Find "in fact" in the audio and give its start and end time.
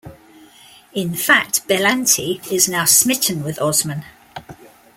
0.93-1.67